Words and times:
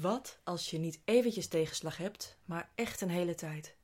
Wat 0.00 0.38
als 0.44 0.70
je 0.70 0.78
niet 0.78 1.00
eventjes 1.04 1.46
tegenslag 1.46 1.96
hebt, 1.96 2.38
maar 2.44 2.70
echt 2.74 3.00
een 3.00 3.08
hele 3.08 3.34
tijd? 3.34 3.76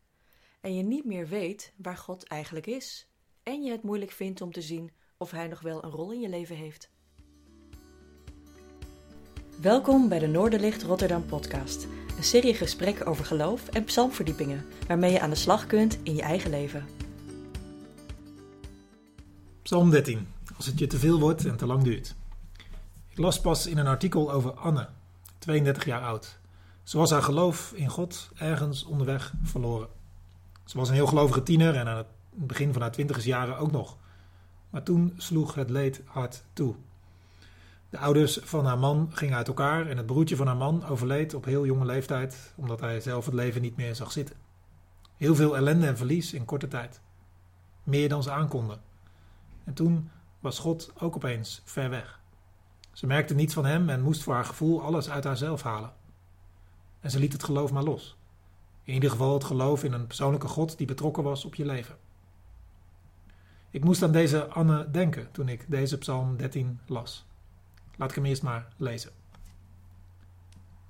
En 0.60 0.74
je 0.74 0.82
niet 0.82 1.04
meer 1.04 1.28
weet 1.28 1.72
waar 1.76 1.96
God 1.96 2.24
eigenlijk 2.24 2.66
is? 2.66 3.08
En 3.42 3.62
je 3.62 3.70
het 3.70 3.82
moeilijk 3.82 4.10
vindt 4.10 4.40
om 4.40 4.52
te 4.52 4.62
zien 4.62 4.90
of 5.16 5.30
Hij 5.30 5.46
nog 5.46 5.60
wel 5.60 5.84
een 5.84 5.90
rol 5.90 6.12
in 6.12 6.20
je 6.20 6.28
leven 6.28 6.56
heeft? 6.56 6.90
Welkom 9.60 10.08
bij 10.08 10.18
de 10.18 10.26
Noorderlicht 10.26 10.82
Rotterdam 10.82 11.26
podcast. 11.26 11.86
Een 12.16 12.24
serie 12.24 12.54
gesprekken 12.54 13.06
over 13.06 13.24
geloof 13.24 13.68
en 13.68 13.84
psalmverdiepingen, 13.84 14.66
waarmee 14.86 15.12
je 15.12 15.20
aan 15.20 15.30
de 15.30 15.36
slag 15.36 15.66
kunt 15.66 15.98
in 16.02 16.14
je 16.14 16.22
eigen 16.22 16.50
leven. 16.50 16.86
Psalm 19.62 19.90
13, 19.90 20.28
als 20.56 20.66
het 20.66 20.78
je 20.78 20.86
te 20.86 20.98
veel 20.98 21.20
wordt 21.20 21.44
en 21.44 21.56
te 21.56 21.66
lang 21.66 21.82
duurt. 21.82 22.14
Ik 23.08 23.18
las 23.18 23.40
pas 23.40 23.66
in 23.66 23.78
een 23.78 23.86
artikel 23.86 24.32
over 24.32 24.52
Anne, 24.52 24.88
32 25.40 25.84
jaar 25.84 26.02
oud. 26.02 26.38
Ze 26.82 26.98
was 26.98 27.10
haar 27.10 27.22
geloof 27.22 27.72
in 27.72 27.88
God 27.88 28.30
ergens 28.34 28.84
onderweg 28.84 29.32
verloren. 29.42 29.88
Ze 30.64 30.76
was 30.76 30.88
een 30.88 30.94
heel 30.94 31.06
gelovige 31.06 31.42
tiener 31.42 31.76
en 31.76 31.88
aan 31.88 31.96
het 31.96 32.06
begin 32.30 32.72
van 32.72 32.82
haar 32.82 32.92
twintigersjaren 32.92 33.58
ook 33.58 33.72
nog. 33.72 33.96
Maar 34.70 34.82
toen 34.82 35.14
sloeg 35.16 35.54
het 35.54 35.70
leed 35.70 36.02
hard 36.04 36.42
toe. 36.52 36.74
De 37.90 37.98
ouders 37.98 38.38
van 38.42 38.66
haar 38.66 38.78
man 38.78 39.10
gingen 39.12 39.36
uit 39.36 39.48
elkaar 39.48 39.86
en 39.86 39.96
het 39.96 40.06
broertje 40.06 40.36
van 40.36 40.46
haar 40.46 40.56
man 40.56 40.86
overleed 40.86 41.34
op 41.34 41.44
heel 41.44 41.66
jonge 41.66 41.84
leeftijd 41.84 42.52
omdat 42.56 42.80
hij 42.80 43.00
zelf 43.00 43.24
het 43.24 43.34
leven 43.34 43.62
niet 43.62 43.76
meer 43.76 43.94
zag 43.94 44.12
zitten. 44.12 44.36
Heel 45.16 45.34
veel 45.34 45.56
ellende 45.56 45.86
en 45.86 45.96
verlies 45.96 46.32
in 46.32 46.44
korte 46.44 46.68
tijd. 46.68 47.00
Meer 47.82 48.08
dan 48.08 48.22
ze 48.22 48.30
aankonden. 48.30 48.80
En 49.64 49.74
toen 49.74 50.10
was 50.40 50.58
God 50.58 50.92
ook 50.98 51.16
opeens 51.16 51.62
ver 51.64 51.90
weg. 51.90 52.19
Ze 53.00 53.06
merkte 53.06 53.34
niets 53.34 53.54
van 53.54 53.64
hem 53.64 53.88
en 53.88 54.02
moest 54.02 54.22
voor 54.22 54.34
haar 54.34 54.44
gevoel 54.44 54.82
alles 54.82 55.10
uit 55.10 55.24
haarzelf 55.24 55.62
halen. 55.62 55.92
En 57.00 57.10
ze 57.10 57.18
liet 57.18 57.32
het 57.32 57.44
geloof 57.44 57.72
maar 57.72 57.82
los. 57.82 58.16
In 58.84 58.94
ieder 58.94 59.10
geval 59.10 59.34
het 59.34 59.44
geloof 59.44 59.84
in 59.84 59.92
een 59.92 60.06
persoonlijke 60.06 60.48
God 60.48 60.78
die 60.78 60.86
betrokken 60.86 61.22
was 61.22 61.44
op 61.44 61.54
je 61.54 61.64
leven. 61.64 61.96
Ik 63.70 63.84
moest 63.84 64.02
aan 64.02 64.12
deze 64.12 64.46
Anne 64.46 64.90
denken 64.90 65.30
toen 65.30 65.48
ik 65.48 65.64
deze 65.68 65.98
Psalm 65.98 66.36
13 66.36 66.80
las. 66.86 67.26
Laat 67.96 68.08
ik 68.08 68.14
hem 68.14 68.24
eerst 68.24 68.42
maar 68.42 68.68
lezen. 68.76 69.10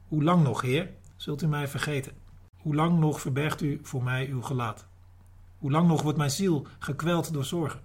Hoe 0.09 0.23
lang 0.23 0.43
nog, 0.43 0.61
Heer, 0.61 0.91
zult 1.17 1.43
u 1.43 1.47
mij 1.47 1.69
vergeten? 1.69 2.13
Hoe 2.57 2.75
lang 2.75 2.99
nog 2.99 3.21
verbergt 3.21 3.61
u 3.61 3.81
voor 3.83 4.03
mij 4.03 4.29
uw 4.29 4.43
gelaat? 4.43 4.87
Hoe 5.59 5.71
lang 5.71 5.89
nog 5.89 6.03
wordt 6.03 6.19
mijn 6.19 6.31
ziel 6.31 6.67
gekweld 6.79 7.33
door 7.33 7.45
zorgen 7.45 7.81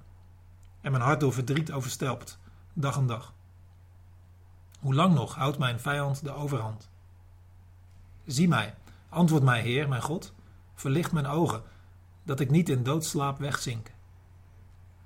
en 0.81 0.91
mijn 0.91 1.03
hart 1.03 1.19
door 1.19 1.33
verdriet 1.33 1.71
overstelpt, 1.71 2.39
dag 2.73 2.97
en 2.97 3.07
dag? 3.07 3.34
Hoe 4.85 4.93
lang 4.93 5.13
nog 5.13 5.35
houdt 5.35 5.57
mijn 5.57 5.79
vijand 5.79 6.23
de 6.23 6.33
overhand? 6.33 6.89
Zie 8.25 8.47
mij, 8.47 8.75
antwoord 9.09 9.43
mij, 9.43 9.61
Heer, 9.61 9.89
mijn 9.89 10.01
God, 10.01 10.33
verlicht 10.73 11.11
mijn 11.11 11.25
ogen, 11.25 11.63
dat 12.23 12.39
ik 12.39 12.51
niet 12.51 12.69
in 12.69 12.83
doodslaap 12.83 13.39
wegzink. 13.39 13.91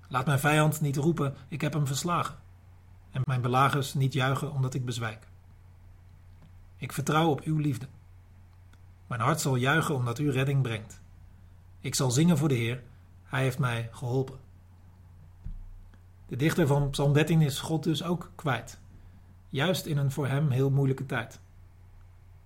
Laat 0.08 0.26
mijn 0.26 0.40
vijand 0.40 0.82
niet 0.82 0.96
roepen, 0.96 1.36
ik 1.48 1.62
heb 1.62 1.74
hem 1.74 1.88
verslagen, 1.88 2.36
en 3.12 3.22
mijn 3.24 3.42
belagers 3.42 3.94
niet 3.94 4.14
juichen 4.14 4.52
omdat 4.52 4.74
ik 4.74 4.86
bezwijk. 4.86 5.28
Ik 6.78 6.94
vertrouw 6.94 7.30
op 7.30 7.42
uw 7.42 7.58
liefde. 7.58 7.88
Mijn 9.08 9.22
hart 9.22 9.42
zal 9.42 9.56
juichen 9.56 9.96
omdat 9.96 10.20
u 10.20 10.32
redding 10.32 10.62
brengt. 10.62 11.02
Ik 11.80 11.96
zal 11.96 12.12
zingen 12.12 12.38
voor 12.38 12.48
de 12.48 12.56
Heer, 12.56 12.84
hij 13.24 13.42
heeft 13.42 13.60
mij 13.60 13.90
geholpen. 13.92 14.40
De 16.26 16.36
dichter 16.36 16.68
van 16.68 16.90
Psalm 16.90 17.14
13 17.14 17.42
is 17.42 17.60
God 17.60 17.84
dus 17.84 18.04
ook 18.04 18.32
kwijt 18.36 18.80
juist 19.50 19.86
in 19.86 19.98
een 19.98 20.12
voor 20.12 20.28
hem 20.28 20.50
heel 20.50 20.70
moeilijke 20.70 21.06
tijd. 21.06 21.40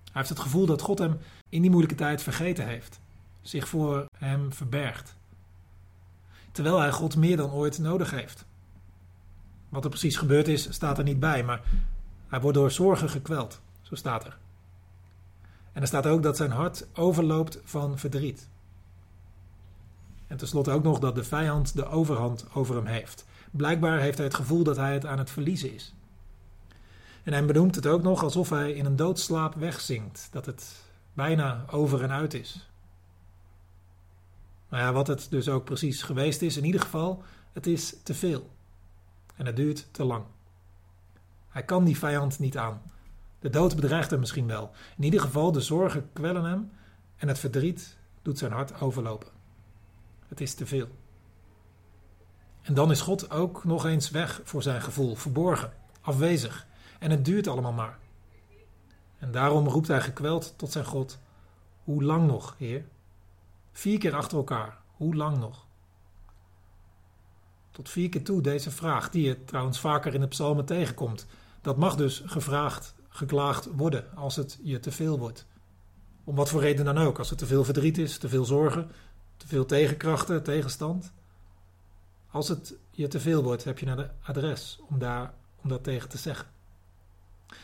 Hij 0.03 0.21
heeft 0.21 0.29
het 0.29 0.39
gevoel 0.39 0.65
dat 0.65 0.81
God 0.81 0.99
hem 0.99 1.17
in 1.49 1.61
die 1.61 1.69
moeilijke 1.69 1.97
tijd 1.97 2.21
vergeten 2.21 2.67
heeft, 2.67 2.99
zich 3.41 3.67
voor 3.67 4.05
hem 4.17 4.53
verbergt, 4.53 5.15
terwijl 6.51 6.79
hij 6.79 6.91
God 6.91 7.15
meer 7.15 7.37
dan 7.37 7.51
ooit 7.51 7.79
nodig 7.79 8.11
heeft. 8.11 8.45
Wat 9.69 9.83
er 9.83 9.89
precies 9.89 10.17
gebeurd 10.17 10.47
is, 10.47 10.73
staat 10.73 10.97
er 10.97 11.03
niet 11.03 11.19
bij, 11.19 11.43
maar 11.43 11.61
hij 12.27 12.41
wordt 12.41 12.57
door 12.57 12.71
zorgen 12.71 13.09
gekweld, 13.09 13.61
zo 13.81 13.95
staat 13.95 14.25
er. 14.25 14.37
En 15.71 15.81
er 15.81 15.87
staat 15.87 16.07
ook 16.07 16.23
dat 16.23 16.37
zijn 16.37 16.51
hart 16.51 16.87
overloopt 16.93 17.59
van 17.63 17.99
verdriet. 17.99 18.49
En 20.27 20.37
tenslotte 20.37 20.71
ook 20.71 20.83
nog 20.83 20.99
dat 20.99 21.15
de 21.15 21.23
vijand 21.23 21.75
de 21.75 21.85
overhand 21.85 22.45
over 22.53 22.75
hem 22.75 22.85
heeft. 22.85 23.25
Blijkbaar 23.51 23.99
heeft 23.99 24.17
hij 24.17 24.25
het 24.27 24.35
gevoel 24.35 24.63
dat 24.63 24.75
hij 24.75 24.93
het 24.93 25.05
aan 25.05 25.17
het 25.17 25.29
verliezen 25.29 25.73
is. 25.73 25.93
En 27.23 27.33
hij 27.33 27.45
benoemt 27.45 27.75
het 27.75 27.87
ook 27.87 28.01
nog 28.01 28.23
alsof 28.23 28.49
hij 28.49 28.71
in 28.71 28.85
een 28.85 28.95
doodslaap 28.95 29.55
wegzinkt, 29.55 30.27
dat 30.31 30.45
het 30.45 30.81
bijna 31.13 31.65
over 31.69 32.03
en 32.03 32.11
uit 32.11 32.33
is. 32.33 32.69
Maar 34.69 34.79
ja, 34.79 34.93
wat 34.93 35.07
het 35.07 35.27
dus 35.29 35.49
ook 35.49 35.63
precies 35.63 36.01
geweest 36.01 36.41
is, 36.41 36.57
in 36.57 36.65
ieder 36.65 36.81
geval, 36.81 37.23
het 37.51 37.67
is 37.67 37.95
te 38.03 38.13
veel. 38.13 38.49
En 39.35 39.45
het 39.45 39.55
duurt 39.55 39.87
te 39.91 40.03
lang. 40.03 40.25
Hij 41.47 41.63
kan 41.63 41.83
die 41.83 41.97
vijand 41.97 42.39
niet 42.39 42.57
aan. 42.57 42.81
De 43.39 43.49
dood 43.49 43.75
bedreigt 43.75 44.09
hem 44.09 44.19
misschien 44.19 44.47
wel. 44.47 44.71
In 44.97 45.03
ieder 45.03 45.21
geval, 45.21 45.51
de 45.51 45.61
zorgen 45.61 46.09
kwellen 46.13 46.43
hem 46.43 46.71
en 47.15 47.27
het 47.27 47.39
verdriet 47.39 47.97
doet 48.21 48.37
zijn 48.37 48.51
hart 48.51 48.81
overlopen. 48.81 49.27
Het 50.27 50.41
is 50.41 50.53
te 50.53 50.65
veel. 50.65 50.87
En 52.61 52.73
dan 52.73 52.91
is 52.91 53.01
God 53.01 53.31
ook 53.31 53.63
nog 53.63 53.85
eens 53.85 54.09
weg 54.09 54.41
voor 54.43 54.63
zijn 54.63 54.81
gevoel, 54.81 55.15
verborgen, 55.15 55.73
afwezig. 56.01 56.67
En 57.03 57.11
het 57.11 57.25
duurt 57.25 57.47
allemaal 57.47 57.73
maar. 57.73 57.99
En 59.19 59.31
daarom 59.31 59.67
roept 59.67 59.87
hij 59.87 60.01
gekweld 60.01 60.53
tot 60.57 60.71
zijn 60.71 60.85
God: 60.85 61.19
Hoe 61.83 62.03
lang 62.03 62.27
nog, 62.27 62.55
Heer? 62.57 62.85
Vier 63.71 63.99
keer 63.99 64.15
achter 64.15 64.37
elkaar. 64.37 64.77
Hoe 64.91 65.15
lang 65.15 65.37
nog? 65.37 65.65
Tot 67.71 67.89
vier 67.89 68.09
keer 68.09 68.23
toe 68.23 68.41
deze 68.41 68.71
vraag, 68.71 69.09
die 69.09 69.23
je 69.23 69.43
trouwens 69.45 69.79
vaker 69.79 70.13
in 70.13 70.21
de 70.21 70.27
psalmen 70.27 70.65
tegenkomt. 70.65 71.25
Dat 71.61 71.77
mag 71.77 71.95
dus 71.95 72.23
gevraagd, 72.25 72.95
geklaagd 73.09 73.69
worden 73.75 74.15
als 74.15 74.35
het 74.35 74.59
je 74.61 74.79
te 74.79 74.91
veel 74.91 75.19
wordt. 75.19 75.45
Om 76.23 76.35
wat 76.35 76.49
voor 76.49 76.61
reden 76.61 76.85
dan 76.85 76.97
ook. 76.97 77.17
Als 77.17 77.29
er 77.29 77.37
te 77.37 77.45
veel 77.45 77.63
verdriet 77.63 77.97
is, 77.97 78.17
te 78.17 78.29
veel 78.29 78.45
zorgen, 78.45 78.91
te 79.37 79.47
veel 79.47 79.65
tegenkrachten, 79.65 80.43
tegenstand. 80.43 81.11
Als 82.31 82.47
het 82.47 82.75
je 82.91 83.07
te 83.07 83.19
veel 83.19 83.43
wordt, 83.43 83.63
heb 83.63 83.79
je 83.79 83.85
naar 83.85 83.97
de 83.97 84.09
adres 84.21 84.79
om, 84.89 84.99
daar, 84.99 85.33
om 85.61 85.69
dat 85.69 85.83
tegen 85.83 86.09
te 86.09 86.17
zeggen. 86.17 86.52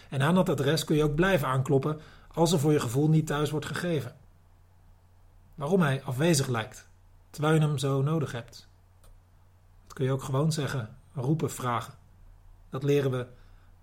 En 0.09 0.22
aan 0.22 0.35
dat 0.35 0.50
adres 0.50 0.83
kun 0.83 0.95
je 0.95 1.03
ook 1.03 1.16
blijven 1.16 1.47
aankloppen 1.47 2.00
als 2.33 2.51
er 2.51 2.59
voor 2.59 2.72
je 2.72 2.79
gevoel 2.79 3.09
niet 3.09 3.27
thuis 3.27 3.50
wordt 3.50 3.66
gegeven. 3.66 4.16
Waarom 5.55 5.81
hij 5.81 6.03
afwezig 6.03 6.47
lijkt, 6.47 6.88
terwijl 7.29 7.53
je 7.53 7.59
hem 7.59 7.77
zo 7.77 8.01
nodig 8.01 8.31
hebt. 8.31 8.67
Dat 9.83 9.94
kun 9.94 10.05
je 10.05 10.11
ook 10.11 10.23
gewoon 10.23 10.51
zeggen, 10.51 10.95
roepen, 11.13 11.51
vragen. 11.51 11.94
Dat 12.69 12.83
leren 12.83 13.11
we 13.11 13.27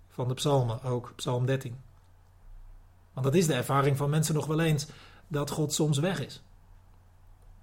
van 0.07 0.27
de 0.27 0.33
psalmen, 0.33 0.83
ook 0.83 1.13
psalm 1.15 1.45
13. 1.45 1.77
Want 3.13 3.25
dat 3.25 3.35
is 3.35 3.47
de 3.47 3.53
ervaring 3.53 3.97
van 3.97 4.09
mensen 4.09 4.35
nog 4.35 4.45
wel 4.45 4.59
eens, 4.59 4.87
dat 5.27 5.49
God 5.49 5.73
soms 5.73 5.97
weg 5.97 6.19
is. 6.19 6.41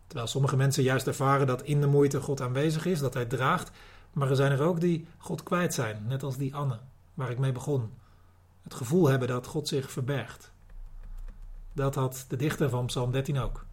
Terwijl 0.06 0.28
sommige 0.28 0.56
mensen 0.56 0.82
juist 0.82 1.06
ervaren 1.06 1.47
dat 1.47 1.62
in 1.62 1.81
de 1.81 1.87
moeite 1.87 2.21
God 2.21 2.41
aanwezig 2.41 2.87
is, 2.87 2.99
dat 2.99 3.15
hij 3.15 3.26
draagt, 3.26 3.71
maar 4.12 4.31
er 4.31 4.37
zijn 4.37 4.53
er 4.53 4.62
ook 4.62 4.81
die 4.81 5.06
God 5.19 5.43
kwijt 5.43 5.75
zijn, 5.75 6.06
net 6.06 6.22
als 6.22 6.37
die 6.37 6.55
Anne, 6.55 6.78
waar 7.15 7.31
ik 7.31 7.38
mee 7.38 7.53
begon 7.53 7.91
het 8.64 8.75
gevoel 8.75 9.08
hebben 9.08 9.28
dat 9.28 9.47
God 9.47 9.69
zich 9.69 9.91
verbergt. 9.91 10.52
Dat 11.72 11.94
had 11.94 12.25
de 12.28 12.36
dichter 12.36 12.70
van 12.70 12.86
Psalm 12.86 13.10
13 13.10 13.38
ook. 13.38 13.66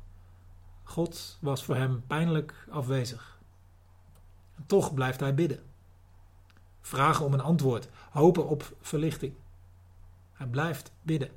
God 0.83 1.37
was 1.41 1.63
voor 1.63 1.75
hem 1.75 2.03
pijnlijk 2.07 2.65
afwezig. 2.69 3.39
En 4.55 4.63
toch 4.65 4.93
blijft 4.93 5.19
hij 5.19 5.33
bidden. 5.33 5.59
Vragen 6.81 7.25
om 7.25 7.33
een 7.33 7.41
antwoord, 7.41 7.89
hopen 8.11 8.47
op 8.47 8.75
verlichting. 8.81 9.33
Hij 10.33 10.47
blijft 10.47 10.91
bidden. 11.01 11.29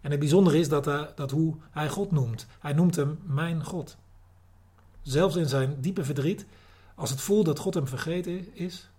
En 0.00 0.10
het 0.10 0.20
bijzondere 0.20 0.58
is 0.58 0.68
dat, 0.68 0.84
hij, 0.84 1.12
dat 1.14 1.30
hoe 1.30 1.56
hij 1.70 1.88
God 1.88 2.10
noemt. 2.10 2.46
Hij 2.60 2.72
noemt 2.72 2.96
hem 2.96 3.18
mijn 3.22 3.64
God. 3.64 3.96
Zelfs 5.02 5.36
in 5.36 5.48
zijn 5.48 5.80
diepe 5.80 6.04
verdriet, 6.04 6.46
als 6.94 7.10
het 7.10 7.20
voelt 7.20 7.46
dat 7.46 7.58
God 7.58 7.74
hem 7.74 7.86
vergeten 7.86 8.54
is, 8.54 8.90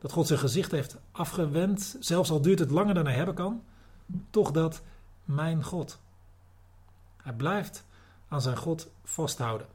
dat 0.00 0.12
God 0.12 0.26
zijn 0.26 0.38
gezicht 0.38 0.70
heeft 0.70 0.96
afgewend, 1.12 1.96
zelfs 2.00 2.30
al 2.30 2.40
duurt 2.40 2.58
het 2.58 2.70
langer 2.70 2.94
dan 2.94 3.06
hij 3.06 3.14
hebben 3.14 3.34
kan, 3.34 3.62
toch 4.30 4.50
dat 4.50 4.82
mijn 5.24 5.64
God. 5.64 6.00
Hij 7.16 7.32
blijft 7.32 7.84
aan 8.28 8.42
zijn 8.42 8.56
God 8.56 8.90
vasthouden. 9.04 9.66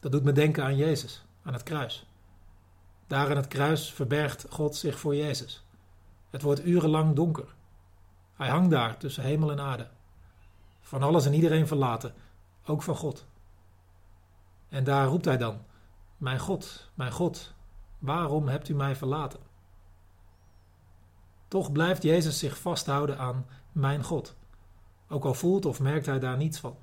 Dat 0.00 0.12
doet 0.12 0.24
me 0.24 0.32
denken 0.32 0.64
aan 0.64 0.76
Jezus, 0.76 1.24
aan 1.42 1.52
het 1.52 1.62
kruis. 1.62 2.06
Daar 3.06 3.30
aan 3.30 3.36
het 3.36 3.48
kruis 3.48 3.92
verbergt 3.92 4.46
God 4.48 4.76
zich 4.76 4.98
voor 4.98 5.16
Jezus. 5.16 5.64
Het 6.30 6.42
wordt 6.42 6.66
urenlang 6.66 7.14
donker. 7.14 7.54
Hij 8.34 8.48
hangt 8.48 8.70
daar 8.70 8.96
tussen 8.96 9.22
hemel 9.22 9.50
en 9.50 9.60
aarde. 9.60 9.88
Van 10.80 11.02
alles 11.02 11.26
en 11.26 11.34
iedereen 11.34 11.66
verlaten, 11.66 12.14
ook 12.64 12.82
van 12.82 12.96
God. 12.96 13.26
En 14.68 14.84
daar 14.84 15.06
roept 15.06 15.24
hij 15.24 15.36
dan: 15.36 15.58
Mijn 16.16 16.38
God, 16.38 16.90
mijn 16.94 17.12
God, 17.12 17.54
Waarom 18.00 18.48
hebt 18.48 18.68
u 18.68 18.74
mij 18.74 18.96
verlaten? 18.96 19.40
Toch 21.48 21.72
blijft 21.72 22.02
Jezus 22.02 22.38
zich 22.38 22.58
vasthouden 22.58 23.18
aan 23.18 23.46
mijn 23.72 24.04
God. 24.04 24.34
Ook 25.08 25.24
al 25.24 25.34
voelt 25.34 25.66
of 25.66 25.80
merkt 25.80 26.06
hij 26.06 26.18
daar 26.18 26.36
niets 26.36 26.58
van. 26.58 26.76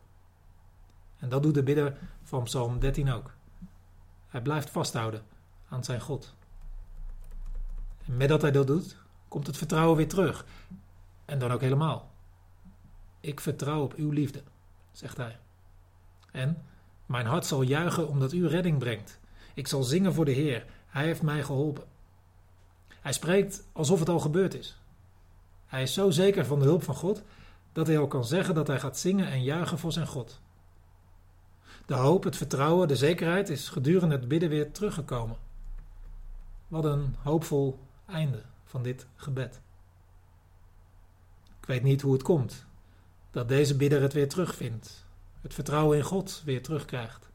En 1.18 1.30
dat 1.30 1.44
doet 1.44 1.54
de 1.54 1.64
bidder 1.64 1.98
van 2.24 2.44
Psalm 2.44 2.80
13 2.80 3.12
ook. 3.12 3.32
Hij 4.28 4.42
blijft 4.42 4.70
vasthouden 4.70 5.24
aan 5.70 5.84
zijn 5.84 6.02
God. 6.02 6.36
En 8.06 8.18
met 8.18 8.30
dat 8.30 8.42
hij 8.42 8.52
dat 8.52 8.68
doet, 8.68 8.98
komt 9.28 9.48
het 9.48 9.58
vertrouwen 9.58 9.98
weer 9.98 10.08
terug. 10.08 10.46
En 11.26 11.40
dan 11.40 11.52
ook 11.52 11.62
helemaal. 11.62 12.12
Ik 13.20 13.40
vertrouw 13.40 13.84
op 13.84 13.94
uw 13.94 14.12
liefde, 14.12 14.44
zegt 14.92 15.18
hij. 15.18 15.40
En 16.32 16.64
mijn 17.06 17.26
hart 17.26 17.46
zal 17.46 17.62
juichen 17.62 18.08
omdat 18.08 18.34
u 18.34 18.48
redding 18.48 18.80
brengt. 18.80 19.20
Ik 19.54 19.68
zal 19.68 19.84
zingen 19.84 20.14
voor 20.14 20.26
de 20.26 20.32
Heer. 20.32 20.66
Hij 20.98 21.06
heeft 21.06 21.22
mij 21.22 21.44
geholpen. 21.44 21.84
Hij 23.02 23.14
spreekt 23.14 23.64
alsof 23.72 24.00
het 24.00 24.10
al 24.10 24.20
gebeurd 24.20 24.54
is. 24.54 24.82
Hij 25.66 25.82
is 25.82 25.94
zo 25.94 26.10
zeker 26.10 26.46
van 26.46 26.60
de 26.60 26.66
hulp 26.66 26.84
van 26.84 26.96
God 26.96 27.24
dat 27.72 27.88
hij 27.88 27.98
al 27.98 28.08
kan 28.08 28.26
zeggen 28.26 28.56
dat 28.56 28.68
hij 28.68 28.80
gaat 28.80 28.98
zingen 28.98 29.28
en 29.28 29.44
juichen 29.44 29.78
voor 29.78 29.92
zijn 29.92 30.08
God. 30.08 30.42
De 31.86 31.94
hoop, 31.94 32.24
het 32.24 32.36
vertrouwen, 32.36 32.88
de 32.88 32.96
zekerheid 32.96 33.50
is 33.50 33.70
gedurende 33.70 34.16
het 34.16 34.28
bidden 34.28 34.50
weer 34.50 34.72
teruggekomen. 34.72 35.38
Wat 36.68 36.86
een 36.86 37.16
hoopvol 37.24 37.80
einde 38.06 38.42
van 38.64 38.84
dit 38.84 39.08
gebed. 39.16 39.62
Ik 41.60 41.68
weet 41.68 41.84
niet 41.84 42.02
hoe 42.02 42.14
het 42.14 42.24
komt 42.24 42.66
dat 43.32 43.48
deze 43.48 43.76
bidder 43.76 44.02
het 44.02 44.14
weer 44.14 44.30
terugvindt, 44.30 45.06
het 45.42 45.54
vertrouwen 45.54 45.98
in 45.98 46.04
God 46.04 46.42
weer 46.46 46.64
terugkrijgt. 46.64 47.30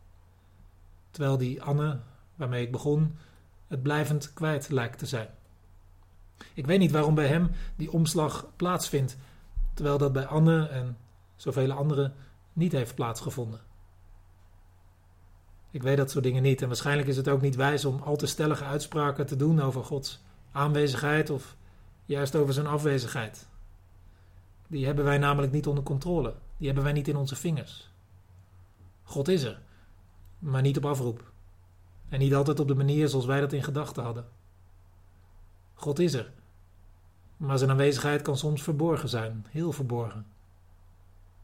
Terwijl 1.10 1.38
die 1.38 1.62
Anne, 1.62 2.00
waarmee 2.34 2.64
ik 2.64 2.72
begon, 2.72 3.16
het 3.72 3.82
blijvend 3.82 4.32
kwijt 4.32 4.68
lijkt 4.68 4.98
te 4.98 5.06
zijn. 5.06 5.28
Ik 6.54 6.66
weet 6.66 6.78
niet 6.78 6.90
waarom 6.90 7.14
bij 7.14 7.26
hem 7.26 7.50
die 7.76 7.92
omslag 7.92 8.46
plaatsvindt, 8.56 9.16
terwijl 9.74 9.98
dat 9.98 10.12
bij 10.12 10.26
Anne 10.26 10.66
en 10.66 10.96
zoveel 11.36 11.72
anderen 11.72 12.14
niet 12.52 12.72
heeft 12.72 12.94
plaatsgevonden. 12.94 13.60
Ik 15.70 15.82
weet 15.82 15.96
dat 15.96 16.10
soort 16.10 16.24
dingen 16.24 16.42
niet 16.42 16.62
en 16.62 16.66
waarschijnlijk 16.66 17.08
is 17.08 17.16
het 17.16 17.28
ook 17.28 17.40
niet 17.40 17.56
wijs 17.56 17.84
om 17.84 18.00
al 18.02 18.16
te 18.16 18.26
stellige 18.26 18.64
uitspraken 18.64 19.26
te 19.26 19.36
doen 19.36 19.60
over 19.60 19.84
Gods 19.84 20.22
aanwezigheid 20.52 21.30
of 21.30 21.56
juist 22.04 22.36
over 22.36 22.54
zijn 22.54 22.66
afwezigheid. 22.66 23.48
Die 24.66 24.86
hebben 24.86 25.04
wij 25.04 25.18
namelijk 25.18 25.52
niet 25.52 25.66
onder 25.66 25.84
controle. 25.84 26.34
Die 26.56 26.66
hebben 26.66 26.84
wij 26.84 26.92
niet 26.92 27.08
in 27.08 27.16
onze 27.16 27.36
vingers. 27.36 27.90
God 29.02 29.28
is 29.28 29.42
er, 29.42 29.60
maar 30.38 30.62
niet 30.62 30.76
op 30.76 30.84
afroep. 30.84 31.31
En 32.12 32.18
niet 32.18 32.34
altijd 32.34 32.60
op 32.60 32.68
de 32.68 32.74
manier 32.74 33.08
zoals 33.08 33.26
wij 33.26 33.40
dat 33.40 33.52
in 33.52 33.62
gedachten 33.62 34.02
hadden. 34.02 34.28
God 35.74 35.98
is 35.98 36.14
er, 36.14 36.32
maar 37.36 37.58
zijn 37.58 37.70
aanwezigheid 37.70 38.22
kan 38.22 38.36
soms 38.36 38.62
verborgen 38.62 39.08
zijn, 39.08 39.46
heel 39.48 39.72
verborgen. 39.72 40.26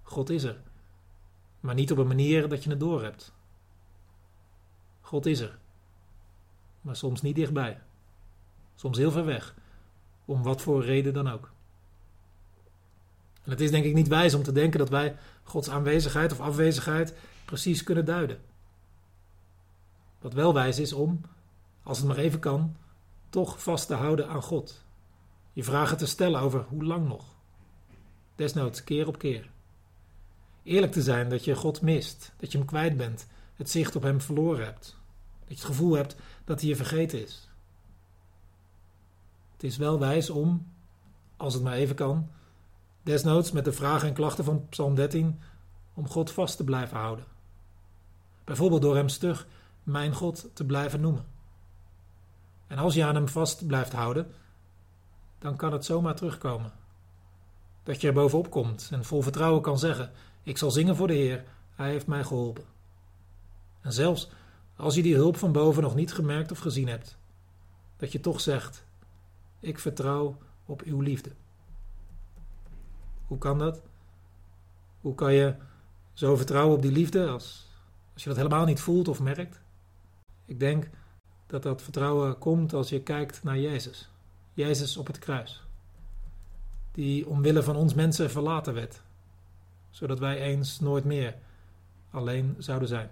God 0.02 0.30
is 0.30 0.42
er, 0.42 0.60
maar 1.60 1.74
niet 1.74 1.92
op 1.92 1.98
een 1.98 2.06
manier 2.06 2.48
dat 2.48 2.64
je 2.64 2.70
het 2.70 2.80
doorhebt. 2.80 3.32
God 5.00 5.26
is 5.26 5.40
er, 5.40 5.58
maar 6.80 6.96
soms 6.96 7.22
niet 7.22 7.34
dichtbij, 7.34 7.80
soms 8.74 8.98
heel 8.98 9.10
ver 9.10 9.24
weg, 9.24 9.54
om 10.24 10.42
wat 10.42 10.62
voor 10.62 10.84
reden 10.84 11.14
dan 11.14 11.28
ook. 11.28 11.50
En 13.42 13.50
het 13.50 13.60
is 13.60 13.70
denk 13.70 13.84
ik 13.84 13.94
niet 13.94 14.08
wijs 14.08 14.34
om 14.34 14.42
te 14.42 14.52
denken 14.52 14.78
dat 14.78 14.88
wij 14.88 15.16
Gods 15.42 15.70
aanwezigheid 15.70 16.32
of 16.32 16.40
afwezigheid 16.40 17.14
precies 17.44 17.82
kunnen 17.82 18.04
duiden. 18.04 18.40
Wat 20.20 20.32
wel 20.32 20.54
wijs 20.54 20.78
is 20.78 20.92
om, 20.92 21.20
als 21.82 21.98
het 21.98 22.06
maar 22.06 22.16
even 22.16 22.40
kan, 22.40 22.76
toch 23.28 23.62
vast 23.62 23.86
te 23.86 23.94
houden 23.94 24.28
aan 24.28 24.42
God. 24.42 24.84
Je 25.52 25.64
vragen 25.64 25.96
te 25.96 26.06
stellen 26.06 26.40
over 26.40 26.64
hoe 26.68 26.84
lang 26.84 27.08
nog. 27.08 27.24
Desnoods 28.34 28.84
keer 28.84 29.06
op 29.06 29.18
keer. 29.18 29.50
Eerlijk 30.62 30.92
te 30.92 31.02
zijn 31.02 31.28
dat 31.28 31.44
je 31.44 31.54
God 31.54 31.82
mist, 31.82 32.32
dat 32.36 32.52
je 32.52 32.58
hem 32.58 32.66
kwijt 32.66 32.96
bent, 32.96 33.26
het 33.54 33.70
zicht 33.70 33.96
op 33.96 34.02
hem 34.02 34.20
verloren 34.20 34.64
hebt. 34.64 34.96
Dat 35.38 35.48
je 35.48 35.54
het 35.54 35.64
gevoel 35.64 35.94
hebt 35.94 36.16
dat 36.44 36.60
hij 36.60 36.68
je 36.68 36.76
vergeten 36.76 37.22
is. 37.22 37.48
Het 39.52 39.62
is 39.62 39.76
wel 39.76 39.98
wijs 39.98 40.30
om, 40.30 40.66
als 41.36 41.54
het 41.54 41.62
maar 41.62 41.74
even 41.74 41.96
kan, 41.96 42.30
desnoods 43.02 43.52
met 43.52 43.64
de 43.64 43.72
vragen 43.72 44.08
en 44.08 44.14
klachten 44.14 44.44
van 44.44 44.68
Psalm 44.68 44.94
13, 44.94 45.40
om 45.94 46.08
God 46.08 46.30
vast 46.30 46.56
te 46.56 46.64
blijven 46.64 46.96
houden. 46.96 47.24
Bijvoorbeeld 48.44 48.82
door 48.82 48.96
hem 48.96 49.08
stug 49.08 49.46
mijn 49.88 50.14
God 50.14 50.50
te 50.52 50.64
blijven 50.64 51.00
noemen. 51.00 51.26
En 52.66 52.78
als 52.78 52.94
je 52.94 53.04
aan 53.04 53.14
hem 53.14 53.28
vast 53.28 53.66
blijft 53.66 53.92
houden, 53.92 54.32
dan 55.38 55.56
kan 55.56 55.72
het 55.72 55.84
zomaar 55.84 56.14
terugkomen. 56.14 56.72
Dat 57.82 58.00
je 58.00 58.06
er 58.06 58.14
bovenop 58.14 58.50
komt 58.50 58.88
en 58.92 59.04
vol 59.04 59.22
vertrouwen 59.22 59.62
kan 59.62 59.78
zeggen: 59.78 60.10
Ik 60.42 60.58
zal 60.58 60.70
zingen 60.70 60.96
voor 60.96 61.06
de 61.06 61.14
Heer, 61.14 61.44
Hij 61.74 61.90
heeft 61.90 62.06
mij 62.06 62.24
geholpen. 62.24 62.64
En 63.80 63.92
zelfs 63.92 64.30
als 64.76 64.94
je 64.94 65.02
die 65.02 65.14
hulp 65.14 65.36
van 65.36 65.52
boven 65.52 65.82
nog 65.82 65.94
niet 65.94 66.12
gemerkt 66.12 66.50
of 66.50 66.58
gezien 66.58 66.88
hebt, 66.88 67.16
dat 67.96 68.12
je 68.12 68.20
toch 68.20 68.40
zegt: 68.40 68.84
Ik 69.60 69.78
vertrouw 69.78 70.38
op 70.64 70.82
uw 70.82 71.00
liefde. 71.00 71.30
Hoe 73.26 73.38
kan 73.38 73.58
dat? 73.58 73.80
Hoe 75.00 75.14
kan 75.14 75.32
je 75.32 75.54
zo 76.12 76.36
vertrouwen 76.36 76.76
op 76.76 76.82
die 76.82 76.92
liefde 76.92 77.28
als, 77.28 77.66
als 78.12 78.22
je 78.22 78.28
dat 78.28 78.38
helemaal 78.38 78.64
niet 78.64 78.80
voelt 78.80 79.08
of 79.08 79.20
merkt? 79.20 79.60
Ik 80.48 80.60
denk 80.60 80.88
dat 81.46 81.62
dat 81.62 81.82
vertrouwen 81.82 82.38
komt 82.38 82.72
als 82.72 82.88
je 82.88 83.02
kijkt 83.02 83.42
naar 83.42 83.58
Jezus. 83.58 84.08
Jezus 84.54 84.96
op 84.96 85.06
het 85.06 85.18
kruis. 85.18 85.62
Die 86.92 87.26
omwille 87.26 87.62
van 87.62 87.76
ons 87.76 87.94
mensen 87.94 88.30
verlaten 88.30 88.74
werd, 88.74 89.00
zodat 89.90 90.18
wij 90.18 90.40
eens 90.40 90.80
nooit 90.80 91.04
meer 91.04 91.34
alleen 92.10 92.54
zouden 92.58 92.88
zijn. 92.88 93.10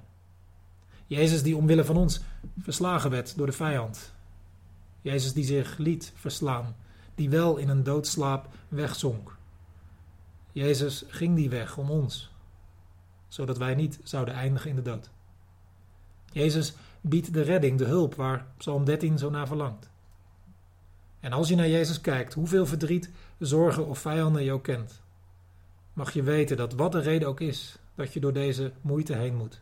Jezus 1.06 1.43
die 1.43 1.56
omwille 1.56 1.85
van 1.85 1.97
ons 1.97 2.21
verslagen 2.59 3.11
werd 3.11 3.37
door 3.37 3.47
de 3.47 3.53
vijand. 3.53 4.12
Jezus 5.00 5.33
die 5.33 5.44
zich 5.44 5.79
liet 5.79 6.12
verslaan, 6.15 6.77
die 7.15 7.31
wel 7.31 7.56
in 7.56 7.69
een 7.69 7.83
doodslaap 7.83 8.49
wegzonk. 8.69 9.37
Jezus 10.53 11.05
ging 11.09 11.37
die 11.37 11.50
weg 11.50 11.77
om 11.77 11.91
ons, 11.91 12.31
zodat 13.29 13.59
wij 13.59 13.75
niet 13.75 14.00
zouden 14.03 14.35
eindigen 14.35 14.71
in 14.71 14.77
de 14.77 14.83
dood. 14.83 15.11
Jezus 16.37 16.75
biedt 17.00 17.33
de 17.33 17.43
redding, 17.43 17.79
de 17.79 17.85
hulp 17.85 18.15
waar 18.15 18.47
Psalm 18.56 18.85
13 18.85 19.19
zo 19.19 19.31
naar 19.31 19.47
verlangt. 19.47 19.91
En 21.21 21.33
als 21.33 21.49
je 21.49 21.55
naar 21.55 21.69
Jezus 21.69 22.00
kijkt, 22.00 22.35
hoeveel 22.35 22.67
verdriet, 22.67 23.11
zorgen 23.38 23.87
of 23.87 23.99
vijanden 23.99 24.44
je 24.44 24.53
ook 24.53 24.62
kent, 24.62 25.03
mag 25.93 26.12
je 26.12 26.23
weten 26.23 26.57
dat 26.57 26.73
wat 26.73 26.93
de 26.93 27.00
reden 27.00 27.28
ook 27.28 27.40
is 27.40 27.78
dat 27.95 28.12
je 28.12 28.21
door 28.21 28.33
deze 28.33 28.73
moeite 28.81 29.14
heen 29.14 29.37
moet. 29.37 29.61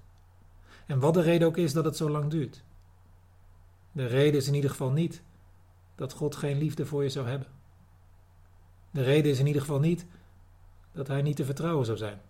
En 0.87 0.99
wat 0.99 1.15
de 1.15 1.23
reden 1.23 1.49
ook 1.49 1.57
is 1.57 1.73
dat 1.73 1.85
het 1.85 1.97
zo 1.97 2.11
lang 2.11 2.31
duurt. 2.31 2.63
De 3.93 4.07
reden 4.07 4.41
is 4.41 4.49
in 4.49 4.55
ieder 4.55 4.71
geval 4.71 4.91
niet 4.91 5.23
dat 5.95 6.13
God 6.13 6.37
geen 6.37 6.59
liefde 6.59 6.87
voor 6.87 7.03
je 7.03 7.11
zou 7.11 7.29
hebben. 7.29 7.49
De 8.91 9.03
reden 9.03 9.31
is 9.31 9.39
in 9.39 9.47
ieder 9.47 9.63
geval 9.63 9.81
niet 9.81 10.07
dat 10.93 11.09
Hij 11.09 11.23
niet 11.23 11.37
te 11.37 11.45
vertrouwen 11.45 11.87
zou 11.87 11.99
zijn. 11.99 12.21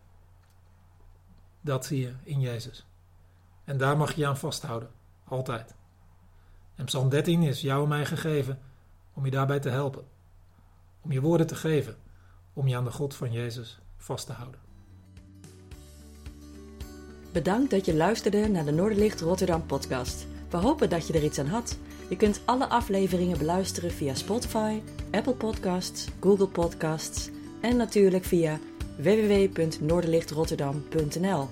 Dat 1.61 1.87
zie 1.87 2.01
je 2.01 2.13
in 2.23 2.41
Jezus. 2.41 2.87
En 3.64 3.78
daar 3.78 3.97
mag 3.97 4.14
je 4.14 4.26
aan 4.26 4.37
vasthouden, 4.37 4.90
altijd. 5.25 5.75
En 6.75 6.85
Psalm 6.85 7.09
13 7.09 7.42
is 7.42 7.61
jou 7.61 7.83
en 7.83 7.88
mij 7.88 8.06
gegeven 8.06 8.59
om 9.14 9.25
je 9.25 9.30
daarbij 9.30 9.61
te 9.61 9.68
helpen. 9.68 10.04
Om 11.00 11.12
je 11.12 11.21
woorden 11.21 11.47
te 11.47 11.54
geven, 11.54 11.97
om 12.52 12.68
je 12.68 12.76
aan 12.76 12.85
de 12.85 12.90
God 12.90 13.14
van 13.14 13.33
Jezus 13.33 13.78
vast 13.97 14.26
te 14.26 14.33
houden. 14.33 14.61
Bedankt 17.33 17.71
dat 17.71 17.85
je 17.85 17.94
luisterde 17.94 18.49
naar 18.49 18.64
de 18.64 18.73
Noorderlicht 18.73 19.21
Rotterdam 19.21 19.66
podcast. 19.66 20.26
We 20.50 20.56
hopen 20.56 20.90
dat 20.90 21.06
je 21.06 21.12
er 21.12 21.25
iets 21.25 21.38
aan 21.38 21.47
had. 21.47 21.78
Je 22.09 22.16
kunt 22.16 22.40
alle 22.44 22.68
afleveringen 22.68 23.38
beluisteren 23.38 23.90
via 23.90 24.14
Spotify, 24.14 24.83
Apple 25.11 25.35
Podcasts, 25.35 26.09
Google 26.21 26.49
Podcasts 26.49 27.30
en 27.61 27.76
natuurlijk 27.76 28.25
via 28.25 28.59
www.noorderlichtrotterdam.nl. 28.97 31.49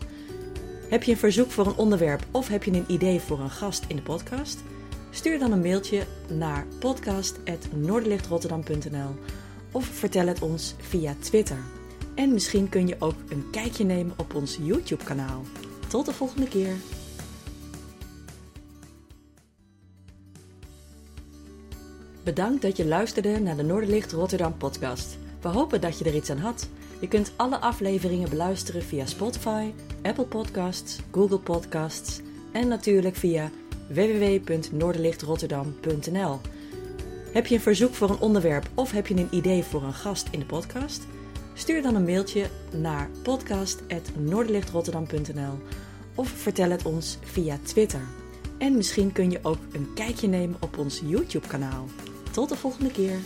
Heb 0.92 1.02
je 1.02 1.12
een 1.12 1.18
verzoek 1.18 1.50
voor 1.50 1.66
een 1.66 1.76
onderwerp 1.76 2.26
of 2.30 2.48
heb 2.48 2.64
je 2.64 2.70
een 2.70 2.84
idee 2.88 3.20
voor 3.20 3.40
een 3.40 3.50
gast 3.50 3.84
in 3.88 3.96
de 3.96 4.02
podcast? 4.02 4.62
Stuur 5.10 5.38
dan 5.38 5.52
een 5.52 5.60
mailtje 5.60 6.02
naar 6.28 6.66
podcast.noorderlichtrotterdam.nl 6.78 9.14
of 9.70 9.84
vertel 9.84 10.26
het 10.26 10.42
ons 10.42 10.74
via 10.78 11.14
Twitter. 11.18 11.56
En 12.14 12.32
misschien 12.32 12.68
kun 12.68 12.86
je 12.86 12.96
ook 12.98 13.14
een 13.28 13.50
kijkje 13.50 13.84
nemen 13.84 14.14
op 14.16 14.34
ons 14.34 14.58
YouTube-kanaal. 14.62 15.42
Tot 15.88 16.06
de 16.06 16.12
volgende 16.12 16.48
keer. 16.48 16.74
Bedankt 22.24 22.62
dat 22.62 22.76
je 22.76 22.86
luisterde 22.86 23.40
naar 23.40 23.56
de 23.56 23.62
Noorderlicht 23.62 24.12
Rotterdam 24.12 24.56
podcast. 24.56 25.18
We 25.40 25.48
hopen 25.48 25.80
dat 25.80 25.98
je 25.98 26.04
er 26.04 26.14
iets 26.14 26.30
aan 26.30 26.38
had. 26.38 26.68
Je 27.00 27.08
kunt 27.08 27.32
alle 27.36 27.58
afleveringen 27.58 28.28
beluisteren 28.28 28.82
via 28.82 29.06
Spotify, 29.06 29.72
Apple 30.02 30.24
Podcasts, 30.24 30.98
Google 31.10 31.38
Podcasts 31.38 32.20
en 32.52 32.68
natuurlijk 32.68 33.16
via 33.16 33.50
www.noorderlichtrotterdam.nl. 33.88 36.40
Heb 37.32 37.46
je 37.46 37.54
een 37.54 37.60
verzoek 37.60 37.94
voor 37.94 38.10
een 38.10 38.20
onderwerp 38.20 38.68
of 38.74 38.90
heb 38.90 39.06
je 39.06 39.14
een 39.14 39.28
idee 39.30 39.62
voor 39.62 39.82
een 39.82 39.94
gast 39.94 40.28
in 40.30 40.38
de 40.38 40.46
podcast? 40.46 41.06
Stuur 41.54 41.82
dan 41.82 41.94
een 41.94 42.04
mailtje 42.04 42.46
naar 42.76 43.10
podcast.noorderlichtrotterdam.nl 43.22 45.58
of 46.14 46.28
vertel 46.28 46.70
het 46.70 46.84
ons 46.84 47.18
via 47.22 47.58
Twitter. 47.62 48.02
En 48.58 48.76
misschien 48.76 49.12
kun 49.12 49.30
je 49.30 49.38
ook 49.42 49.58
een 49.72 49.90
kijkje 49.94 50.28
nemen 50.28 50.56
op 50.60 50.78
ons 50.78 51.02
YouTube-kanaal. 51.04 51.86
Tot 52.30 52.48
de 52.48 52.56
volgende 52.56 52.90
keer. 52.90 53.18